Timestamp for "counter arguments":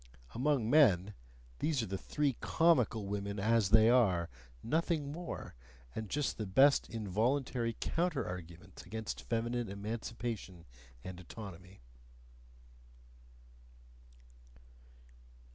7.79-8.81